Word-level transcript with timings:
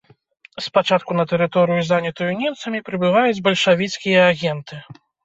Спачатку 0.67 1.11
на 1.19 1.25
тэрыторыю, 1.31 1.81
занятую 1.89 2.29
немцамі, 2.39 2.81
прыбываюць 2.87 3.43
бальшавіцкія 3.49 4.25
агенты. 4.31 4.81